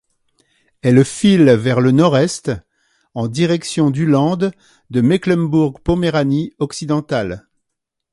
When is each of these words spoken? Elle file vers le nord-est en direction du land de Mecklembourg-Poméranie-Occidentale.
Elle 0.81 1.05
file 1.05 1.51
vers 1.51 1.79
le 1.79 1.91
nord-est 1.91 2.51
en 3.13 3.27
direction 3.27 3.91
du 3.91 4.07
land 4.07 4.49
de 4.89 4.99
Mecklembourg-Poméranie-Occidentale. 5.01 7.47